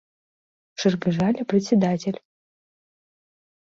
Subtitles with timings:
[0.79, 2.19] —Шыргыжале председатель.